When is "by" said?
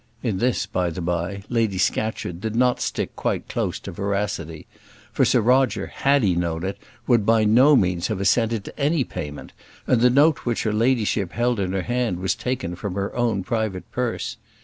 0.65-0.89, 0.99-1.43, 7.23-7.43